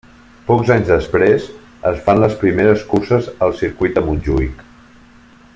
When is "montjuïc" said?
4.11-4.69